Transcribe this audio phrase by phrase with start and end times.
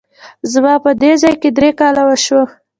[0.51, 2.43] زما په دې ځای کي درې کاله وشوه!